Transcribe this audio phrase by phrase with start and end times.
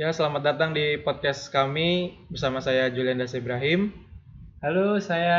[0.00, 3.92] Ya, selamat datang di podcast kami bersama saya Julian Das Ibrahim.
[4.64, 5.36] Halo, saya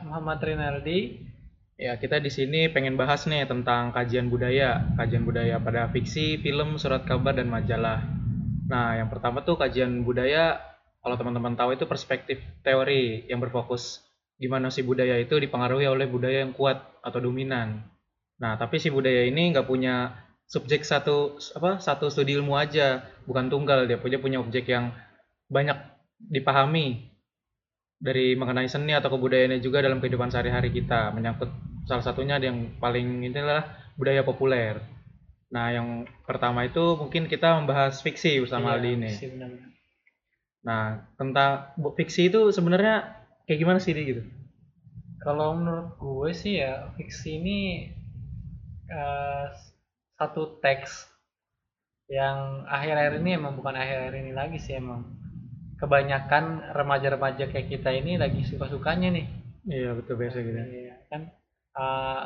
[0.00, 1.28] Muhammad Rinaldi.
[1.76, 6.80] Ya, kita di sini pengen bahas nih tentang kajian budaya, kajian budaya pada fiksi, film,
[6.80, 8.00] surat kabar dan majalah.
[8.72, 10.56] Nah, yang pertama tuh kajian budaya,
[11.04, 14.08] kalau teman-teman tahu itu perspektif teori yang berfokus
[14.40, 17.84] gimana si budaya itu dipengaruhi oleh budaya yang kuat atau dominan.
[18.40, 20.16] Nah, tapi si budaya ini nggak punya
[20.48, 24.90] subjek satu apa satu studi ilmu aja, bukan tunggal dia punya punya objek yang
[25.52, 25.76] banyak
[26.18, 27.12] dipahami
[28.00, 31.50] dari mengenai seni atau kebudayaannya juga dalam kehidupan sehari-hari kita menyangkut
[31.84, 33.64] salah satunya yang paling ini adalah
[33.98, 34.78] budaya populer.
[35.48, 39.08] Nah, yang pertama itu mungkin kita membahas fiksi bersama Iya, Aldi ini.
[39.08, 39.26] fiksi.
[40.64, 44.22] Nah, tentang fiksi itu sebenarnya kayak gimana sih gitu?
[45.24, 47.58] Kalau menurut gue sih ya fiksi ini
[48.92, 49.44] eh,
[50.18, 51.06] satu teks
[52.10, 55.06] yang akhir-akhir ini emang bukan akhir-akhir ini lagi sih emang
[55.78, 59.26] kebanyakan remaja-remaja kayak kita ini lagi suka-sukanya nih.
[59.68, 60.58] Iya, betul biasa gitu.
[60.58, 61.20] Iya kan
[61.78, 62.24] eh,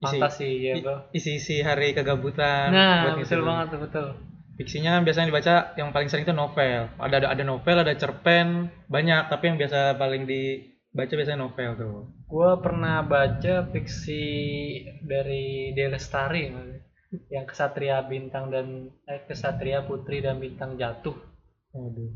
[0.00, 0.96] Isi- fantasi ya I- bro.
[1.12, 2.72] Isi-isi hari kegabutan.
[2.72, 3.48] Nah betul dulu.
[3.52, 4.06] banget betul.
[4.56, 6.88] Fiksinya biasanya dibaca yang paling sering itu novel.
[7.00, 9.28] Ada ada, ada novel, ada cerpen, banyak.
[9.32, 10.24] Tapi yang biasa paling
[10.90, 11.96] dibaca biasanya novel tuh.
[12.26, 14.24] Gue pernah baca fiksi
[15.06, 16.50] dari Delestari
[17.30, 21.14] yang kesatria bintang dan eh, kesatria putri dan bintang jatuh.
[21.70, 22.10] Waduh.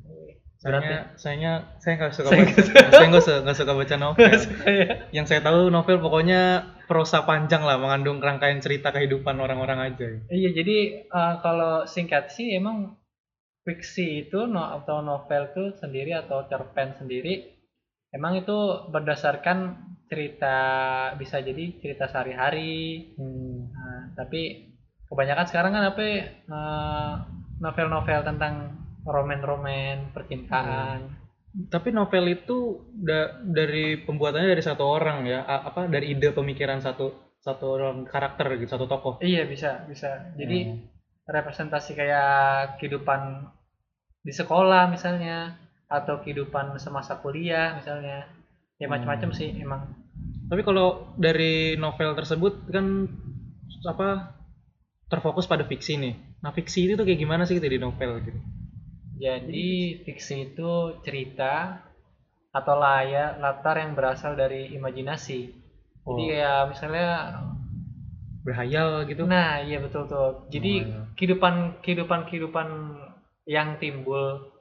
[0.54, 1.02] Sayangnya, ya?
[1.18, 2.62] sayangnya saya nggak suka Saya baca.
[2.94, 4.30] saya nggak suka, suka baca novel.
[4.64, 6.42] Kayak yang saya tahu novel pokoknya
[6.86, 10.08] prosa panjang lah, mengandung rangkaian cerita kehidupan orang-orang aja.
[10.30, 12.98] iya jadi eh, kalau singkat sih emang
[13.64, 17.53] fiksi itu no, atau novel itu sendiri atau cerpen sendiri
[18.14, 18.56] emang itu
[18.88, 19.58] berdasarkan
[20.06, 20.56] cerita
[21.18, 23.72] bisa jadi cerita sehari-hari Hmm.
[23.74, 24.70] Nah, tapi
[25.10, 27.12] kebanyakan sekarang kan apa ya, eh,
[27.58, 28.54] novel-novel tentang
[29.04, 31.12] roman-roman, percintaan.
[31.70, 36.82] Tapi novel itu da- dari pembuatannya dari satu orang ya, A- apa dari ide pemikiran
[36.82, 39.14] satu satu orang karakter gitu, satu tokoh.
[39.20, 40.32] Iya, bisa, bisa.
[40.34, 40.80] Jadi Hmm.
[41.28, 43.46] representasi kayak kehidupan
[44.24, 45.52] di sekolah misalnya
[45.94, 48.26] atau kehidupan semasa kuliah misalnya.
[48.82, 49.38] Ya macam-macam Hmm.
[49.38, 49.82] sih emang.
[50.50, 53.06] Tapi kalau dari novel tersebut kan
[53.86, 54.34] apa
[55.08, 56.14] terfokus pada fiksi nih.
[56.42, 58.38] Nah fiksi itu tuh kayak gimana sih gitu di novel gitu?
[59.14, 61.78] Jadi fiksi itu cerita
[62.50, 65.40] atau layar latar yang berasal dari imajinasi.
[66.04, 66.28] Jadi Oh.
[66.28, 67.08] kayak misalnya
[68.44, 69.24] Berhayal gitu?
[69.24, 70.44] Nah, iya betul tuh.
[70.52, 71.00] Jadi Oh, iya.
[71.16, 72.68] kehidupan kehidupan kehidupan
[73.48, 74.52] yang timbul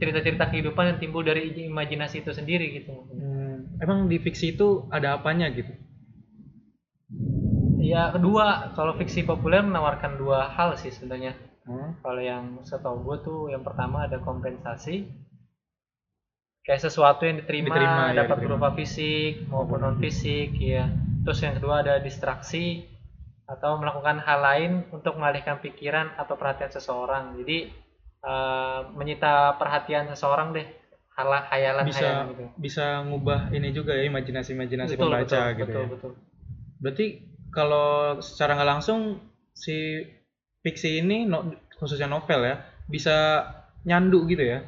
[0.00, 2.92] cerita-cerita kehidupan yang timbul dari imajinasi itu sendiri gitu.
[3.12, 5.72] Hmm, emang di fiksi itu ada apanya gitu?
[7.80, 11.32] Ya kedua, kalau fiksi populer menawarkan dua hal sih sebenarnya.
[11.64, 11.96] Hmm.
[12.04, 15.08] Kalau yang setahu gue tuh yang pertama ada kompensasi.
[16.60, 18.56] Kayak sesuatu yang diterima, Diterima, ya, dapat diterima.
[18.60, 20.92] berupa fisik maupun non fisik ya.
[21.24, 22.84] Terus yang kedua ada distraksi
[23.48, 27.34] atau melakukan hal lain untuk mengalihkan pikiran atau perhatian seseorang.
[27.42, 27.72] Jadi
[28.24, 30.66] eh, menyita perhatian seseorang deh.
[31.16, 32.44] Hal hayalan Bisa hayalan gitu.
[32.56, 35.88] bisa ngubah ini juga ya imajinasi-imajinasi Betul, pembaca betul, gitu betul, ya.
[35.92, 36.12] betul.
[36.80, 37.06] Berarti
[37.52, 37.88] kalau
[38.24, 39.00] secara nggak langsung
[39.52, 40.00] si
[40.64, 42.56] fiksi ini no- khususnya novel ya
[42.88, 43.16] bisa
[43.84, 44.58] nyandu gitu ya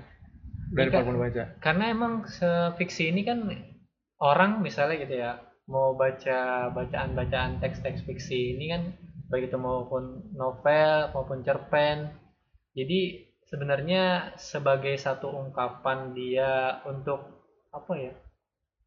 [0.72, 1.44] dari Iya, para pembaca.
[1.60, 3.38] karena emang se- fiksi ini kan
[4.20, 5.30] orang misalnya gitu ya
[5.68, 8.82] mau baca bacaan-bacaan teks-teks fiksi ini kan
[9.30, 12.12] baik itu maupun novel maupun cerpen
[12.76, 13.00] jadi
[13.52, 17.20] sebenarnya sebagai satu ungkapan dia untuk
[17.68, 18.12] apa ya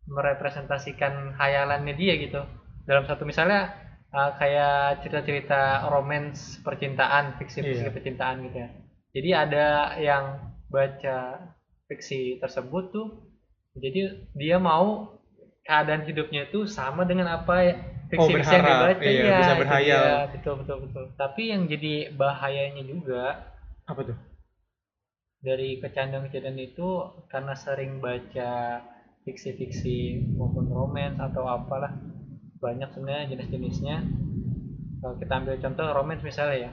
[0.06, 2.42] merepresentasikan hayalannya dia gitu
[2.86, 3.74] dalam satu misalnya
[4.10, 7.94] uh, kayak cerita-cerita romance percintaan fiksi-fiksi Iya.
[7.94, 8.70] percintaan gitu ya
[9.14, 9.68] jadi ada
[9.98, 10.26] yang
[10.70, 11.18] baca
[11.86, 13.08] fiksi tersebut tuh
[13.78, 15.18] jadi dia mau
[15.62, 17.74] keadaan hidupnya itu sama dengan apa ya
[18.06, 20.02] fiksi-fiksi yang berharap, dibaca iya, Iya, bisa berhayal.
[20.06, 20.18] dia.
[20.30, 23.24] betul betul betul tapi yang jadi bahayanya juga
[23.86, 24.18] Apa tuh?
[25.46, 28.82] Dari kecandang-kecandang itu karena sering baca
[29.22, 31.94] fiksi-fiksi maupun romance atau apalah
[32.58, 33.98] banyak sebenarnya jenis-jenisnya.
[35.06, 36.72] Kalau kita ambil contoh romance misalnya ya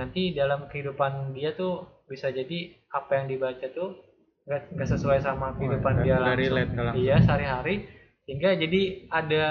[0.00, 4.00] nanti dalam kehidupan dia tuh bisa jadi apa yang dibaca tuh
[4.48, 6.40] nggak sesuai sama kehidupan nggak- dia langsung.
[6.40, 6.96] relate, langsung.
[6.96, 7.74] iya sehari-hari.
[8.24, 8.82] Sehingga jadi
[9.12, 9.44] ada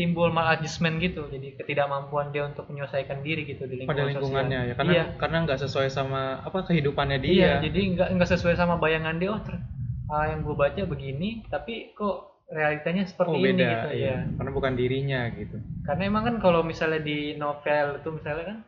[0.00, 4.16] timbul maladjustment gitu jadi ketidakmampuan dia untuk menyelesaikan diri gitu di lingkungan Pada sosial.
[4.16, 7.32] lingkungannya ya karena iya karena nggak sesuai sama apa kehidupannya dia.
[7.36, 9.30] Iya, jadi nggak nggak sesuai sama bayangan dia.
[9.36, 9.60] Oh, ter-
[10.08, 14.08] ah, yang gue baca begini, tapi kok realitanya seperti oh ini beda gitu iya.
[14.08, 14.18] ya.
[14.40, 15.56] Karena bukan dirinya gitu.
[15.86, 18.58] Karena emang kan kalau misalnya di novel itu misalnya kan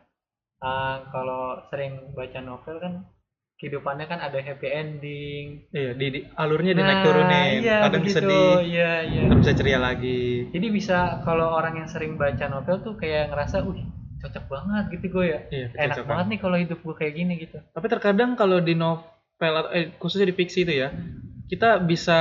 [0.63, 2.93] ah, kalau sering baca novel kan
[3.63, 5.45] kehidupannya kan ada happy ending.
[5.71, 7.51] Iya di, di alurnya dinaik Nah, turunin.
[7.63, 8.19] iya, kadang begitu.
[8.19, 9.21] sedih iya iya.
[9.23, 10.51] kadang bisa ceria lagi.
[10.51, 13.87] Jadi bisa kalau orang yang sering baca novel tuh kayak ngerasa wih
[14.19, 15.39] cocok banget gitu gue ya.
[15.47, 16.09] Iya enak kecocokan.
[16.11, 17.57] banget nih kalau hidup gue kayak gini gitu.
[17.71, 20.91] Tapi terkadang kalau di novel eh, khususnya di fiksi itu ya
[21.47, 22.19] kita bisa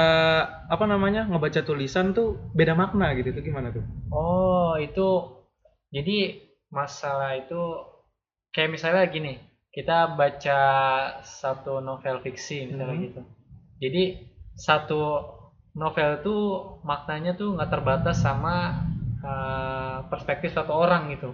[0.66, 3.34] apa namanya ngebaca tulisan tuh beda makna gitu.
[3.34, 3.82] Itu gimana tuh?
[4.14, 5.42] Oh, itu
[5.90, 6.38] jadi
[6.70, 7.60] masalah itu
[8.50, 9.36] kayak misalnya gini,
[9.72, 10.60] kita baca
[11.24, 13.04] satu novel fiksi misalnya Mhm.
[13.08, 13.20] gitu.
[13.82, 14.02] Jadi
[14.56, 15.02] satu
[15.74, 16.36] novel itu
[16.84, 18.84] maknanya tuh nggak terbatas sama
[19.24, 21.32] uh, perspektif satu orang gitu.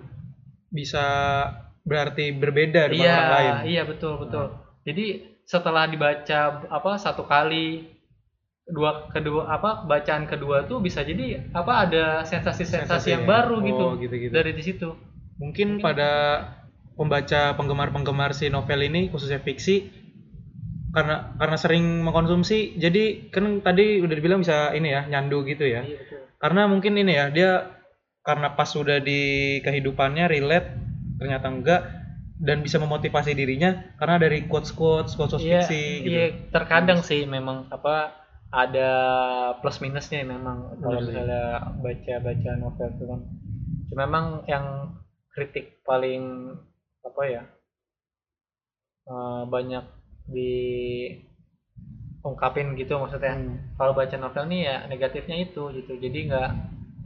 [0.68, 1.00] bisa
[1.88, 4.46] berarti berbeda dengan Iya, orang lain iya betul betul.
[4.84, 5.06] Jadi
[5.48, 7.88] setelah dibaca apa satu kali
[8.68, 13.28] dua kedua apa bacaan kedua tuh bisa jadi apa ada sensasi-sensasi yang ya?
[13.32, 14.92] baru gitu oh, gitu gitu dari di situ.
[15.40, 16.10] mungkin pada
[16.98, 19.86] pembaca penggemar-penggemar si novel ini khususnya fiksi
[20.90, 25.86] karena karena sering mengkonsumsi jadi kan tadi udah dibilang bisa ini ya nyandu gitu ya
[25.86, 26.20] Iya betul.
[26.42, 27.50] karena mungkin ini ya dia
[28.24, 29.20] karena pas sudah di
[29.62, 30.68] kehidupannya relate
[31.20, 31.82] ternyata enggak
[32.38, 37.26] dan bisa memotivasi dirinya karena dari quotes quotes quotes Iya, fiksi gitu iya, terkadang sih
[37.26, 38.14] memang apa
[38.48, 38.90] ada
[39.60, 41.08] plus minusnya memang kalau Benar sih.
[41.12, 41.42] misalnya
[41.84, 43.20] baca-baca novel itu kan.
[43.92, 44.64] Cuma memang yang
[45.36, 46.56] kritik paling
[47.04, 47.42] apa ya
[49.08, 49.84] eh, banyak
[52.22, 53.34] diungkapin gitu maksudnya.
[53.34, 53.74] Hmm.
[53.80, 55.96] Kalau baca novel nih ya negatifnya itu gitu.
[55.96, 56.50] Jadi nggak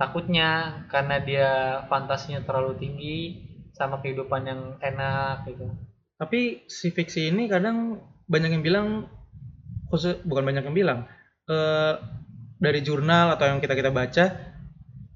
[0.00, 1.50] takutnya karena dia
[1.86, 3.38] fantasinya terlalu tinggi
[3.72, 5.64] sama kehidupan yang enak gitu.
[6.20, 7.98] tapi si fiksi ini kadang
[8.30, 8.88] banyak yang bilang
[9.90, 10.98] khusus bukan banyak yang bilang
[11.50, 11.94] eh,
[12.62, 14.24] dari jurnal atau yang kita kita baca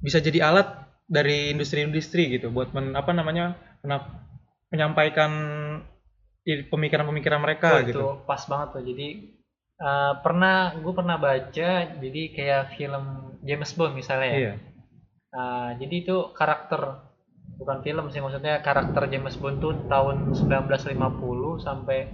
[0.03, 0.67] bisa jadi alat
[1.07, 3.55] dari industri-industri gitu buat men, apa namanya
[4.69, 5.31] menyampaikan
[6.47, 7.99] pemikiran-pemikiran mereka Oh, gitu.
[7.99, 8.83] itu pas banget tuh.
[8.87, 9.09] Jadi
[9.77, 13.05] eh, pernah gue pernah baca jadi kayak film
[13.43, 14.39] James Bond misalnya ya.
[14.39, 14.53] Iya.
[15.37, 17.03] Eh, jadi itu karakter
[17.57, 22.13] bukan film sih maksudnya karakter James Bond tuh tahun 1950 sampai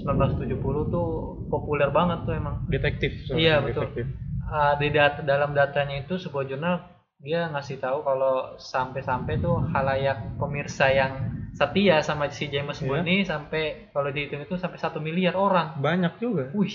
[0.00, 0.56] 1970
[0.88, 1.08] tuh
[1.48, 2.64] populer banget tuh emang.
[2.68, 3.88] Detektif Iya, betul.
[3.88, 4.06] detektif.
[4.50, 6.82] Ah, di dat- dalam datanya itu sebuah jurnal
[7.20, 13.10] dia ngasih tahu kalau sampai-sampai tuh halayak pemirsa yang setia sama si James Bond Iya.
[13.10, 15.78] ini sampai kalau dihitung itu sampai satu miliar orang.
[15.82, 16.48] Banyak juga.
[16.54, 16.72] Wih,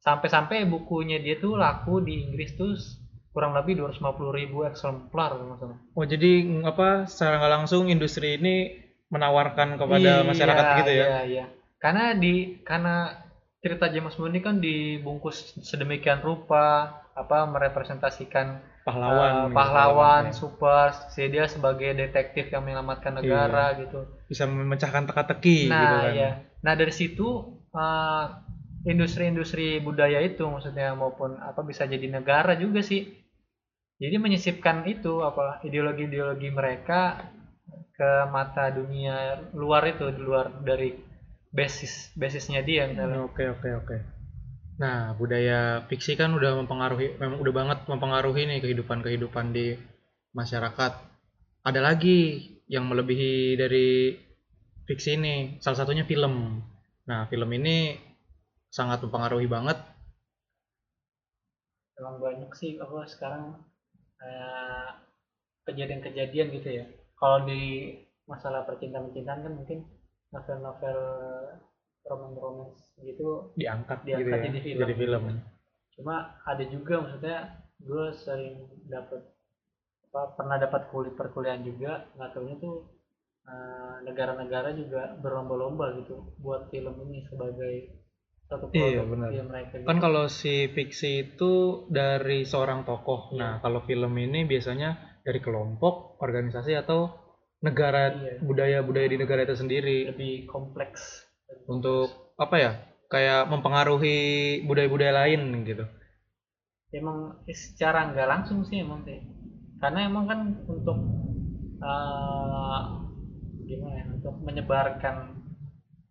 [0.00, 2.74] sampai-sampai bukunya dia tuh laku di Inggris tuh
[3.30, 5.38] kurang lebih 250 ribu eksemplar
[5.94, 8.74] oh jadi apa secara nggak langsung industri ini
[9.06, 11.04] menawarkan kepada Iya, masyarakat gitu ya?
[11.06, 11.44] Iya, iya.
[11.78, 13.14] Karena di karena
[13.62, 20.32] cerita James Bond ini kan dibungkus sedemikian rupa apa merepresentasikan pahlawan gitu, pahlawan ya.
[20.32, 24.08] super si dia sebagai detektif yang menyelamatkan negara gitu.
[24.26, 26.30] bisa memecahkan teka-teki gitu Nah, kan ya.
[26.64, 27.28] Nah, dari situ
[27.76, 28.24] eh,
[28.88, 33.04] industri-industri budaya itu maksudnya maupun apa bisa jadi negara juga sih.
[34.00, 37.20] Jadi menyisipkan itu apa ideologi-ideologi mereka
[37.92, 40.96] ke mata dunia luar itu di luar dari
[41.52, 43.28] basis basisnya dia misalnya.
[43.28, 44.19] Oke oke oke.
[44.80, 49.76] Nah budaya fiksi kan udah mempengaruhi, memang udah banget mempengaruhi nih kehidupan kehidupan di
[50.32, 50.92] masyarakat.
[51.68, 54.16] Ada lagi yang melebihi dari
[54.88, 56.64] fiksi ini, salah satunya film.
[57.04, 58.00] Nah film ini
[58.72, 59.76] sangat mempengaruhi banget.
[62.00, 63.60] Emang banyak sih apa sekarang
[65.68, 66.84] kejadian-kejadian gitu ya.
[67.20, 67.92] Kalau di
[68.24, 69.84] masalah percintaan-percintaan kan mungkin
[70.32, 70.98] novel-novel
[72.04, 74.80] romance-romance gitu diangkat, Diangkat gitu ya, jadi film.
[74.80, 75.22] jadi film.
[75.96, 77.38] cuma ada juga maksudnya
[77.78, 79.20] gue sering dapat
[80.06, 82.76] apa pernah dapat kulit perkuliahan juga nggak tahunya tuh
[83.44, 88.00] eh, negara-negara juga berlomba-lomba gitu buat film ini sebagai
[88.44, 89.28] satu Iya, produk benar.
[89.30, 89.86] film mereka gitu.
[89.86, 91.52] Kan kalau si fiksi itu
[91.86, 93.30] dari seorang tokoh.
[93.30, 93.38] Iya.
[93.38, 97.14] Nah kalau film ini biasanya dari kelompok, organisasi atau
[97.60, 98.42] negara Iya.
[98.42, 100.10] budaya-budaya di negara itu sendiri.
[100.10, 101.29] lebih kompleks
[101.68, 102.72] untuk apa ya?
[103.10, 104.18] Kayak mempengaruhi
[104.68, 105.84] budaya-budaya lain gitu.
[106.90, 109.18] Emang secara nggak langsung sih emang sih.
[109.82, 110.98] Karena emang kan untuk
[111.80, 112.80] eh,
[113.66, 115.16] gimana ya untuk menyebarkan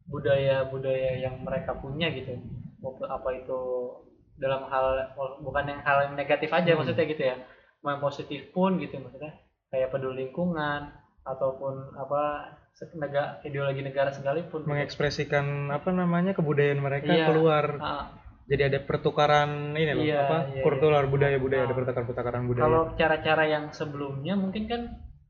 [0.10, 2.36] budaya-budaya yang mereka punya gitu.
[3.06, 3.60] Apa itu
[4.40, 6.80] dalam hal bukan yang hal yang negatif aja Hmm.
[6.84, 7.36] maksudnya gitu ya.
[7.84, 9.36] Mau yang positif pun gitu maksudnya.
[9.70, 10.90] Kayak peduli lingkungan
[11.24, 12.24] ataupun apa
[12.80, 17.26] se- nega- ideologi negara sekalipun mengekspresikan apa namanya kebudayaan mereka Iya.
[17.28, 18.04] keluar Ah,
[18.48, 21.78] jadi ada pertukaran ini loh Iya, apa iya, kultural budaya-budaya ada Ah.
[21.78, 24.82] pertukaran-pertukaran budaya Kalau cara-cara yang sebelumnya mungkin kan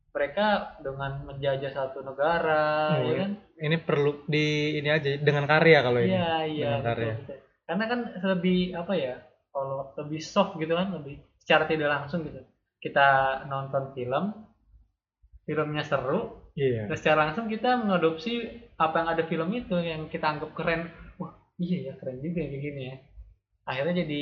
[0.10, 0.48] mereka
[0.80, 6.00] dengan menjajah satu negara Oh, ya kan Ini perlu di ini aja dengan karya kalau
[6.00, 6.12] ini.
[6.12, 7.14] iya iya dengan karya.
[7.14, 7.38] betul, betul.
[7.66, 9.16] karena kan lebih apa ya
[9.50, 12.42] kalau lebih soft gitu kan lebih secara tidak langsung gitu
[12.80, 13.08] kita
[13.46, 14.48] nonton film
[15.44, 16.90] filmnya seru Iya.
[16.98, 18.46] secara langsung kita mengadopsi
[18.78, 20.90] apa yang ada film itu yang kita anggap keren.
[21.20, 22.96] Wah iya ya keren juga kayak gini ya.
[23.70, 24.22] Akhirnya jadi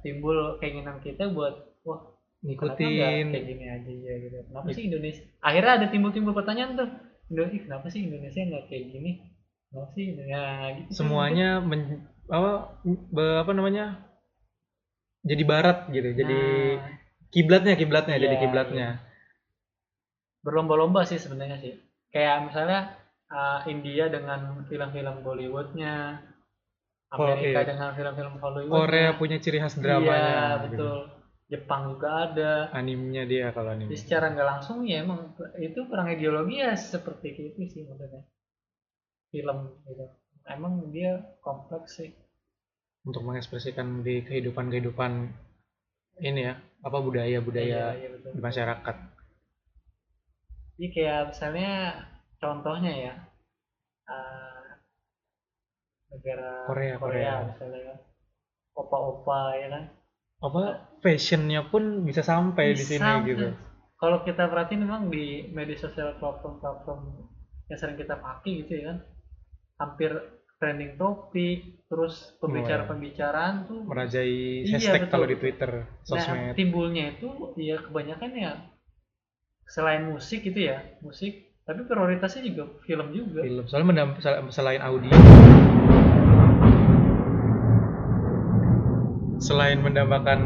[0.00, 2.00] timbul keinginan kita buat wah
[2.38, 4.36] Ngikutin kayak gini aja ya gitu.
[4.46, 5.22] Kenapa sih Indonesia?
[5.42, 6.88] Akhirnya ada timbul-timbul pertanyaan tuh.
[7.28, 9.10] Indonesia kenapa sih Indonesia nggak kayak gini?
[9.68, 10.44] Kenapa sih ya
[10.78, 12.78] gitu semuanya men- apa
[13.42, 13.98] apa namanya?
[15.26, 16.08] Jadi barat gitu.
[16.14, 16.38] Jadi
[16.78, 16.94] Nah,
[17.34, 18.88] kiblatnya kiblatnya jadi Iya, kiblatnya.
[20.48, 21.74] Berlomba-lomba sih sebenarnya sih
[22.08, 22.96] kayak misalnya
[23.28, 26.24] uh, India dengan film-film Bollywoodnya
[27.12, 27.68] Amerika iya.
[27.68, 30.08] dengan film-film Hollywood Korea punya ciri khas dramanya.
[30.08, 30.72] iya gitu.
[30.72, 30.98] betul
[31.48, 33.92] Jepang juga ada Animenya dia kalau anime.
[33.92, 38.24] jadi secara nggak langsung ya emang itu perang ideologi ya seperti itu sih maksudnya
[39.32, 40.04] film gitu
[40.48, 42.12] emang dia kompleks sih
[43.08, 45.32] Untuk mengekspresikan di kehidupan-kehidupan
[46.18, 48.30] ini ya, apa budaya-budaya Iya, iya, betul.
[48.34, 48.96] di masyarakat.
[50.78, 51.72] Jadi kayak misalnya
[52.38, 53.14] contohnya ya
[54.06, 54.78] uh,
[56.08, 57.32] negara Korea, Korea.
[57.50, 57.98] misalnya kan.
[58.78, 59.84] opa-opa ya kan
[60.38, 60.62] Apa
[61.02, 63.50] fashionnya pun bisa sampai di sini gitu.
[63.98, 67.26] Kalau kita perhatiin memang di media sosial platform-platform
[67.66, 68.98] yang sering kita pakai gitu ya kan
[69.82, 70.10] hampir
[70.62, 75.36] trending topik terus pembicara-pembicaraan tuh Merajai Iya, hashtag betul, kalau di.
[75.42, 76.54] Twitter, Nah, sosmed.
[76.54, 77.26] timbulnya itu
[77.58, 78.52] ya kebanyakan ya
[79.68, 81.32] selain musik gitu ya, musik,
[81.62, 83.40] tapi prioritasnya juga film juga.
[83.40, 85.12] film soalnya mendam- sel- selain audio
[89.38, 90.40] selain mendambakan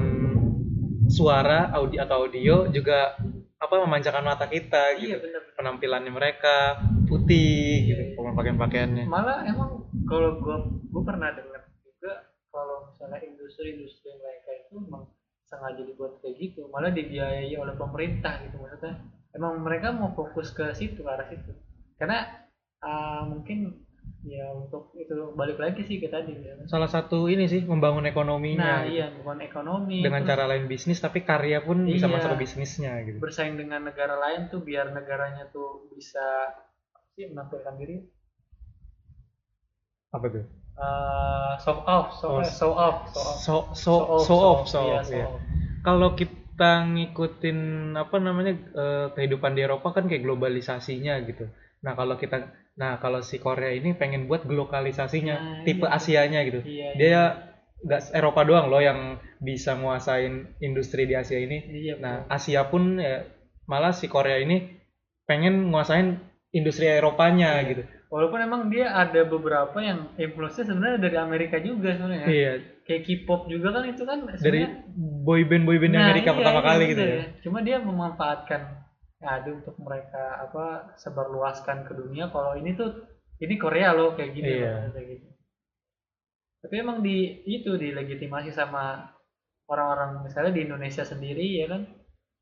[1.09, 3.17] suara audio atau audio juga
[3.57, 5.43] apa memanjakan mata kita Iya gitu benar.
[5.55, 8.29] penampilannya mereka putih gitu Iya.
[8.29, 9.71] pakaian pakaiannya Malah emang
[10.05, 10.57] kalau gua
[10.91, 12.13] gua pernah dengar juga
[12.51, 15.07] kalau misalnya industri-industri mereka itu emang
[15.53, 18.97] sengaja dibuat kayak gitu, malah dibiayai oleh pemerintah gitu maksudnya.
[19.37, 21.53] Emang mereka mau fokus ke situ ke arah situ.
[22.01, 22.25] Karena
[22.81, 23.85] ah, mungkin
[24.23, 26.55] ya untuk itu balik lagi sih ke tadi ya.
[26.67, 28.95] salah satu ini sih membangun ekonominya Nah, gitu.
[28.99, 29.99] iya, bukan ekonomi.
[30.03, 32.15] dengan terus cara lain bisnis tapi karya pun bisa Iya.
[32.19, 36.23] masuk ke bisnisnya gitu bersaing dengan negara lain tuh biar negaranya tuh bisa
[37.15, 37.99] sih menampilkan diri
[40.13, 43.93] apa tuh Eh, show off, show, Oh, eh, show off, show off, so so
[44.25, 45.37] so off so Iya, off show ya off.
[45.85, 47.59] kalau kita ngikutin
[47.95, 51.45] apa namanya eh, kehidupan di Eropa kan kayak globalisasinya gitu.
[51.85, 55.93] Nah kalau kita, nah kalau si Korea ini pengen buat glokalisasinya, Nah, tipe iya.
[55.93, 56.61] Asianya gitu.
[56.65, 57.21] Iya, Dia
[57.83, 61.59] nggak Eropa doang loh yang bisa nguasain industri di Asia ini.
[61.69, 62.33] iya, Nah betul.
[62.33, 63.29] Asia pun ya,
[63.67, 64.73] malah si Korea ini
[65.27, 66.17] pengen nguasain
[66.51, 67.69] industri Eropanya Iya.
[67.69, 67.83] gitu.
[68.13, 72.29] Walaupun emang dia ada beberapa yang influence sebenarnya dari Amerika juga sebenarnya.
[72.29, 72.53] Iya.
[72.85, 74.69] Kayak K-pop juga kan itu kan Dari sebenarnya
[75.25, 77.25] boyband boyband Nah, Amerika iya, pertama iya, kali betul gitu ya.
[77.41, 78.61] Cuma dia memanfaatkan
[79.23, 82.91] ada untuk mereka apa sebarluaskan ke dunia kalau ini tuh
[83.41, 84.61] ini Korea loh kayak gini Iya.
[84.61, 85.27] loh, kayak gitu.
[86.63, 87.17] Tapi emang di
[87.49, 89.09] itu dilegitimasi sama
[89.67, 91.89] orang-orang misalnya di Indonesia sendiri ya kan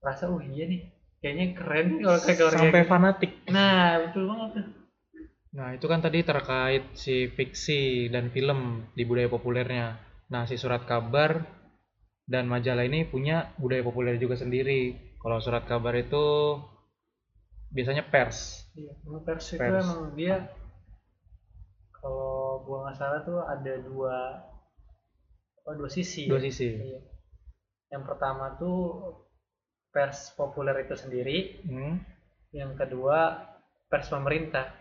[0.02, 0.82] rasa oh iya nih
[1.22, 2.90] kayaknya keren kalau kayak Korea Sampai gitu.
[2.90, 3.30] fanatik.
[3.54, 4.66] Nah, betul banget tuh.
[5.50, 9.98] Nah, itu kan tadi terkait si fiksi dan film di budaya populernya.
[10.30, 11.42] Nah, si surat kabar
[12.30, 14.94] dan majalah ini punya budaya populer juga sendiri.
[15.18, 16.54] Kalau surat kabar itu
[17.74, 18.62] biasanya pers.
[18.78, 19.82] Iya, emang pers itu Pers.
[19.82, 20.46] emang dia
[22.00, 24.16] kalau gua nggak salah tuh ada dua
[25.60, 26.30] apa dua sisi.
[26.30, 26.46] Dua ya.
[26.46, 26.70] sisi.
[26.78, 27.00] Iya.
[27.90, 28.78] Yang pertama tuh
[29.90, 31.98] pers populer itu sendiri, Hmm.
[32.54, 33.50] yang kedua
[33.90, 34.79] pers pemerintah.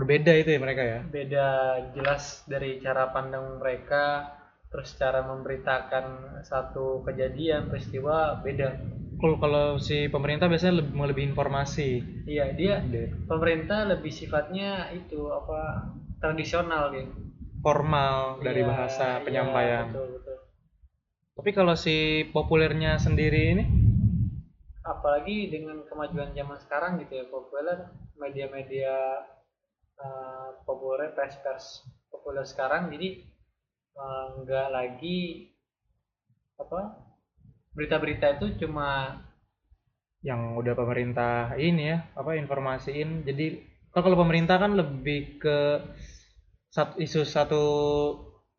[0.00, 0.98] Berbeda itu ya mereka ya.
[1.04, 1.48] Beda
[1.92, 4.32] jelas dari cara pandang mereka,
[4.72, 8.80] terus cara memberitakan satu kejadian peristiwa beda.
[9.20, 12.00] Kalau kalau si pemerintah biasanya lebih mau lebih informasi.
[12.24, 12.80] Iya, dia
[13.28, 15.92] pemerintah lebih sifatnya itu apa
[16.24, 17.12] tradisional gitu.
[17.60, 19.92] formal dari Iya, bahasa iya, penyampaian.
[19.92, 20.38] betul, betul.
[21.36, 23.64] Tapi kalau si populernya sendiri ini
[24.80, 28.96] apalagi dengan kemajuan zaman sekarang gitu ya populer media-media
[30.04, 32.90] eh, populer pers-pers populer sekarang.
[32.92, 33.08] Jadi
[33.96, 35.18] eh, nggak lagi
[36.60, 36.80] apa
[37.72, 39.16] berita-berita itu cuma
[40.20, 43.24] yang udah pemerintah ini ya apa informasiin.
[43.24, 43.46] Jadi
[43.90, 45.58] kalau pemerintah kan lebih ke
[46.70, 47.62] satu isu satu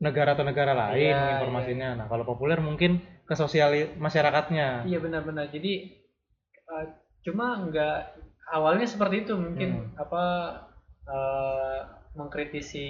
[0.01, 1.89] negara atau negara lain Iya, informasinya.
[1.95, 4.89] Nah kalau populer mungkin ke sosial masyarakatnya.
[4.89, 5.53] Iya benar-benar.
[5.53, 6.01] Jadi
[6.73, 6.85] eh,
[7.21, 7.97] cuma nggak
[8.51, 10.01] awalnya seperti itu mungkin Hmm.
[10.01, 10.23] apa
[11.11, 11.79] eh,
[12.15, 12.87] mengkritisi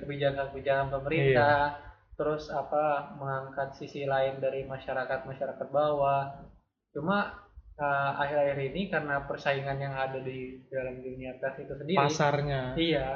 [0.00, 1.76] kebijakan-kebijakan pemerintah
[2.12, 6.44] terus apa mengangkat sisi lain dari masyarakat masyarakat bawah.
[6.92, 7.32] Cuma
[7.80, 12.76] eh, akhir-akhir ini karena persaingan yang ada di dalam dunia pers itu sendiri pasarnya.
[12.76, 13.08] Iya,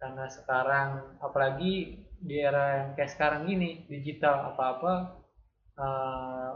[0.00, 0.88] karena sekarang
[1.20, 4.92] apalagi di era yang kayak sekarang gini digital apa-apa
[5.76, 6.52] eh,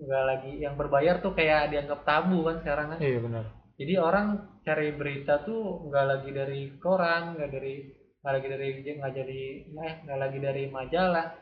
[0.00, 2.98] nggak lagi yang berbayar tuh kayak dianggap tabu kan sekarang kan.
[3.04, 3.44] iya benar
[3.80, 7.74] Jadi orang cari berita tuh nggak lagi dari koran, nggak dari
[8.20, 8.68] nggak lagi dari
[9.00, 9.40] nggak jadi
[9.72, 11.32] eh nggak lagi dari majalah.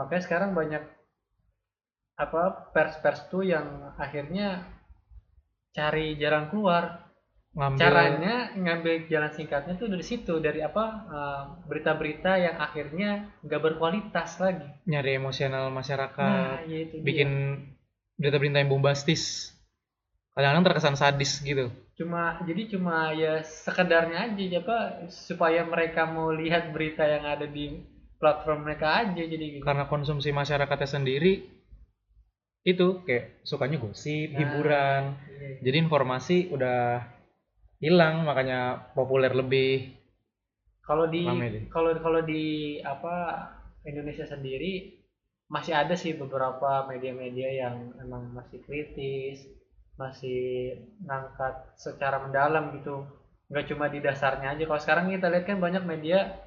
[0.00, 0.80] Makanya sekarang banyak
[2.18, 4.64] apa pers-pers tuh yang akhirnya
[5.76, 7.08] cari jalan keluar
[7.54, 13.10] ngambil caranya ngambil jalan singkatnya tuh dari situ dari apa eh, berita-berita yang akhirnya
[13.46, 17.02] nggak berkualitas lagi nyari emosional masyarakat nah ya dia.
[17.02, 17.30] bikin
[18.18, 19.54] berita-berita yang bombastis
[20.38, 21.66] kadang-kadang terkesan sadis gitu.
[21.98, 24.78] Cuma jadi cuma ya sekedarnya aja apa
[25.10, 27.82] supaya mereka mau lihat berita yang ada di
[28.22, 29.66] platform mereka aja jadi gitu.
[29.66, 31.42] Karena konsumsi masyarakatnya sendiri
[32.62, 35.02] itu kayak sukanya gosip Nah, hiburan.
[35.26, 35.58] iya.
[35.66, 37.02] jadi informasi udah
[37.82, 39.98] hilang makanya populer lebih.
[40.86, 41.26] Kalau di
[41.66, 43.42] kalau kalau di apa
[43.82, 45.02] Indonesia sendiri
[45.50, 49.42] masih ada sih beberapa media-media yang emang masih kritis
[49.98, 50.40] masih
[51.02, 53.02] ngangkat secara mendalam gitu.
[53.50, 54.62] Nggak cuma di dasarnya aja.
[54.64, 56.38] Kalau sekarang kita lihat kan banyak media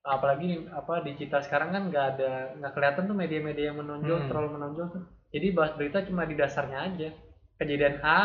[0.00, 4.28] apalagi apa digital sekarang kan nggak ada nggak kelihatan tuh media-media yang menonjol Hmm.
[4.28, 5.04] terlalu menonjol tuh.
[5.30, 7.08] Jadi bahas berita cuma di dasarnya aja.
[7.56, 8.20] Kejadian A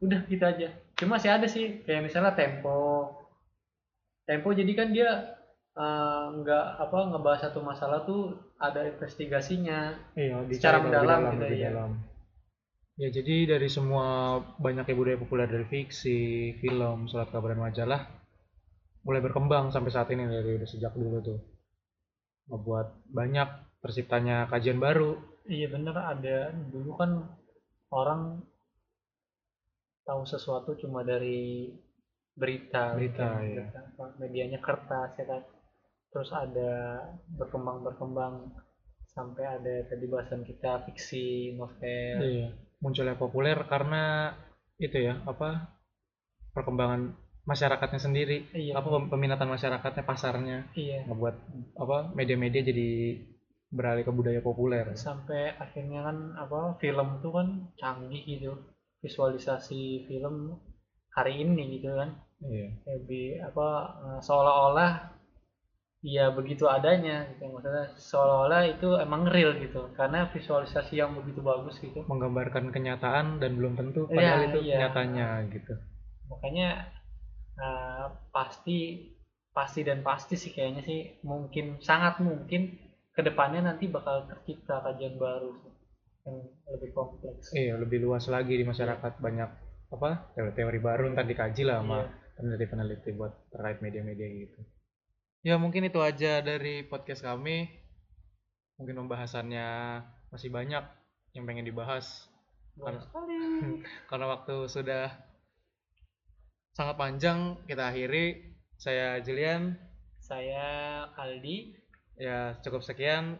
[0.00, 0.68] udah gitu aja.
[0.94, 3.10] Cuma sih ada sih kayak misalnya Tempo.
[4.24, 5.10] Tempo jadi kan dia
[5.74, 9.96] eh, nggak apa ngebahas satu masalah tuh ada investigasinya.
[10.14, 11.90] Iya Secara mendalam dalam, gitu, dalam.
[12.94, 18.02] Ya jadi dari semua banyaknya budaya populer dari fiksi film surat kabar dan majalah
[19.04, 21.40] mulai berkembang sampai saat ini dari udah sejak dulu tuh.
[22.48, 23.48] Ngebuat banyak
[23.84, 25.16] terciptanya kajian baru.
[25.44, 25.92] Iya bener.
[25.92, 27.10] Ada dulu kan
[27.92, 28.40] orang
[30.04, 31.72] tahu sesuatu cuma dari
[32.34, 33.68] berita Berita, iya.
[33.70, 35.42] Berita, medianya kertas ya kan?
[36.10, 36.72] Terus ada
[37.28, 38.52] berkembang berkembang
[39.14, 42.18] sampai ada tadi bahasan kita fiksi novel.
[42.18, 42.48] Iya,
[42.84, 44.36] munculnya populer karena
[44.76, 45.72] itu ya apa
[46.52, 48.72] perkembangan masyarakatnya sendiri, iya.
[48.76, 51.04] Apa pem- peminatan masyarakatnya, pasarnya, iya.
[51.04, 51.36] Ngebuat
[51.76, 53.20] apa media-media jadi
[53.68, 54.94] beralih ke budaya populer.
[54.96, 58.52] sampai akhirnya kan apa film tuh kan canggih gitu.
[59.04, 60.56] Visualisasi film
[61.12, 62.16] hari ini gitu kan.
[62.44, 63.68] Iya, lebih apa
[64.08, 64.90] eh, seolah-olah
[66.04, 71.80] ya begitu adanya gitu maksudnya seolah-olah itu emang real gitu karena visualisasi yang begitu bagus
[71.80, 74.76] gitu menggambarkan kenyataan dan belum tentu Iya, padahal itu iya.
[74.84, 75.72] nyatanya gitu.
[76.28, 76.68] makanya
[77.56, 78.04] eh,
[78.36, 78.78] pasti
[79.56, 82.76] pasti dan pasti sih kayaknya sih mungkin sangat mungkin
[83.16, 85.56] ke depannya nanti bakal tercipta kajian baru
[86.28, 86.36] yang
[86.68, 89.50] lebih kompleks Iya, lebih luas lagi di masyarakat banyak
[89.88, 92.06] apa teori-teori baru ntar dikaji lah sama Iya.
[92.36, 94.60] peneliti-peneliti buat terkait media-media gitu.
[95.44, 97.68] Ya mungkin itu aja dari podcast kami.
[98.80, 100.00] Mungkin pembahasannya
[100.32, 100.82] masih banyak
[101.36, 102.26] yang pengen dibahas
[102.74, 103.36] Boleh Karena- sekali
[104.10, 105.06] karena waktu sudah
[106.74, 108.56] sangat panjang kita akhiri.
[108.74, 109.78] Saya Julian.
[110.18, 111.76] saya Aldi
[112.16, 113.38] Ya cukup sekian.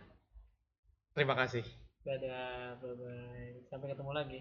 [1.17, 1.65] Terima kasih.
[2.05, 4.41] dadah bye bye sampai ketemu lagi